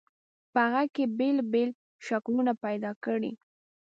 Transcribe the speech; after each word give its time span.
په 0.51 0.59
هغې 0.73 0.85
کې 0.95 1.03
بېل 1.17 1.37
بېل 1.51 1.71
شکلونه 2.07 2.51
پیدا 2.63 2.91
کړئ. 3.03 3.31